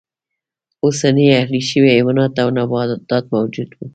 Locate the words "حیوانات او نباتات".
1.95-3.25